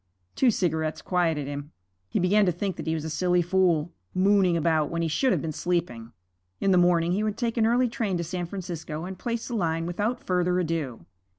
[0.35, 1.73] Two cigarettes quieted him.
[2.09, 5.31] He began to think that he was a silly fool, mooning about when he should
[5.31, 6.11] have been sleeping.
[6.59, 9.53] In the morning he would take an early train to San Francisco and place the
[9.55, 11.05] line without further ado.